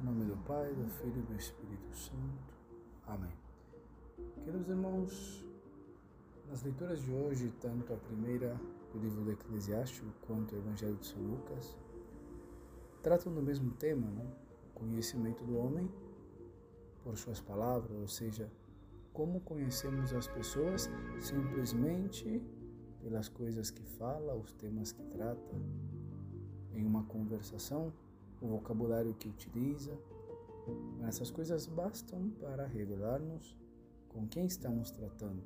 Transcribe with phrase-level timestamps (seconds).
[0.00, 2.54] Em nome do Pai, do Filho e do Espírito Santo.
[3.06, 3.36] Amém.
[4.42, 5.44] Queridos irmãos,
[6.48, 8.58] nas leituras de hoje, tanto a primeira
[8.94, 11.76] do livro do Eclesiástico quanto o Evangelho de São Lucas,
[13.02, 14.26] tratam do mesmo tema, né?
[14.70, 15.86] o conhecimento do homem
[17.04, 18.50] por suas palavras, ou seja,
[19.12, 20.88] como conhecemos as pessoas
[21.20, 22.42] simplesmente
[23.02, 25.56] pelas coisas que fala, os temas que trata,
[26.72, 27.92] em uma conversação
[28.40, 29.96] o vocabulário que utiliza.
[31.06, 33.56] Essas coisas bastam para revelar-nos
[34.08, 35.42] com quem estamos tratando,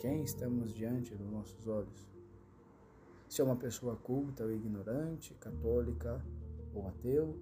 [0.00, 2.08] quem estamos diante dos nossos olhos.
[3.28, 6.24] Se é uma pessoa culta ou ignorante, católica
[6.74, 7.38] ou ateu,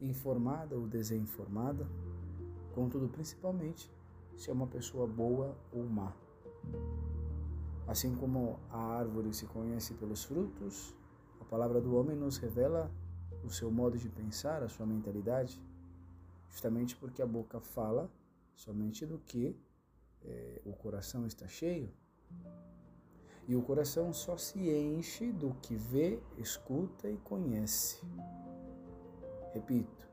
[0.00, 1.86] informada ou desinformada,
[2.74, 3.90] contudo, principalmente,
[4.36, 6.14] se é uma pessoa boa ou má.
[7.86, 10.94] Assim como a árvore se conhece pelos frutos,
[11.40, 12.90] a palavra do homem nos revela
[13.46, 15.62] o seu modo de pensar, a sua mentalidade,
[16.50, 18.10] justamente porque a boca fala
[18.54, 19.56] somente do que
[20.24, 21.88] é, o coração está cheio.
[23.46, 28.02] E o coração só se enche do que vê, escuta e conhece.
[29.52, 30.08] Repito,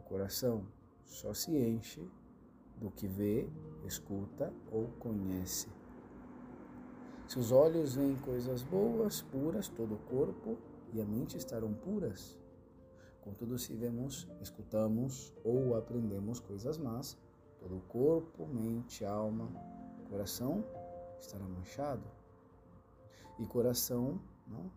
[0.00, 0.66] o coração
[1.04, 2.04] só se enche
[2.76, 3.48] do que vê,
[3.84, 5.68] escuta ou conhece.
[7.28, 10.58] Se os olhos veem coisas boas, puras, todo o corpo
[10.92, 12.38] e a mente estarão puras.
[13.26, 17.18] Contudo, se vemos, escutamos ou aprendemos coisas más,
[17.58, 19.50] todo o corpo, mente, alma,
[20.08, 20.64] coração
[21.18, 22.04] estará manchado.
[23.40, 24.70] E coração, não?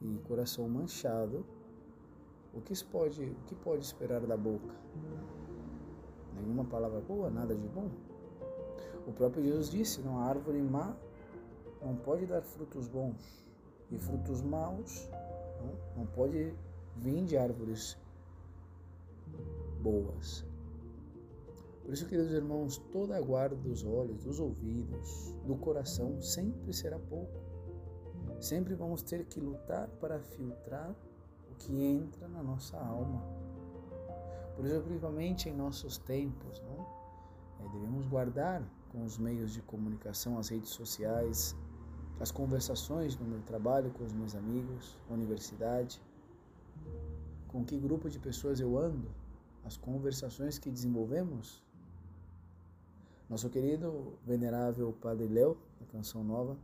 [0.00, 1.44] E coração manchado,
[2.54, 4.74] o que pode, o que pode esperar da boca?
[6.34, 7.90] Nenhuma palavra boa, nada de bom.
[9.06, 10.96] O próprio Jesus disse: não, a árvore má
[11.82, 13.46] não pode dar frutos bons
[13.90, 15.10] e frutos maus
[15.60, 16.54] não, não pode
[16.96, 17.96] vim de árvores
[19.80, 20.44] boas.
[21.82, 26.98] Por isso, queridos irmãos, toda a guarda dos olhos, dos ouvidos, do coração sempre será
[26.98, 27.40] pouco.
[28.40, 30.94] Sempre vamos ter que lutar para filtrar
[31.50, 33.22] o que entra na nossa alma.
[34.56, 36.84] Por isso, principalmente em nossos tempos, não?
[37.60, 41.54] É, devemos guardar com os meios de comunicação, as redes sociais,
[42.18, 46.02] as conversações no meu trabalho com os meus amigos, universidade,
[47.56, 49.08] com que grupo de pessoas eu ando,
[49.64, 51.64] as conversações que desenvolvemos.
[53.30, 56.54] Nosso querido venerável Padre Léo, da Canção Nova,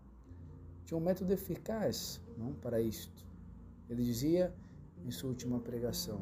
[0.85, 3.25] tinha um método eficaz não, para isto.
[3.89, 4.55] Ele dizia
[5.07, 6.21] em sua última pregação: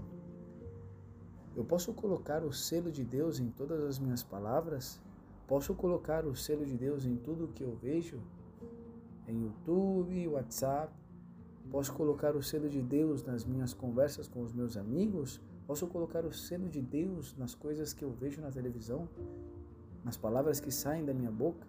[1.56, 5.00] Eu posso colocar o selo de Deus em todas as minhas palavras?
[5.48, 8.20] Posso colocar o selo de Deus em tudo o que eu vejo?
[9.26, 10.94] Em YouTube, WhatsApp,
[11.70, 15.40] Posso colocar o selo de Deus nas minhas conversas com os meus amigos?
[15.68, 19.08] Posso colocar o selo de Deus nas coisas que eu vejo na televisão?
[20.04, 21.64] Nas palavras que saem da minha boca?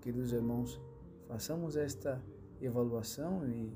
[0.00, 0.80] Queridos irmãos,
[1.28, 2.18] façamos esta
[2.66, 3.70] avaliação e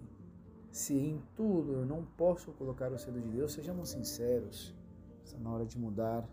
[0.71, 4.75] se em tudo eu não posso colocar o selo de Deus, sejamos sinceros.
[5.27, 6.27] Está na hora de mudar,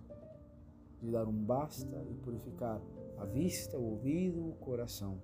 [1.02, 2.80] de dar um basta e purificar
[3.18, 5.20] a vista, o ouvido, o coração,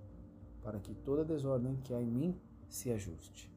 [0.61, 2.35] para que toda desordem que há em mim
[2.69, 3.51] se ajuste.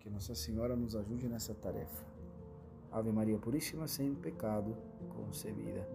[0.00, 2.04] Que Nossa Senhora nos ajude nessa tarefa.
[2.90, 4.76] Ave Maria Puríssima, sem pecado
[5.10, 5.86] concebida.